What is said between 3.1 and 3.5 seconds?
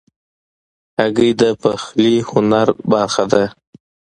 ده.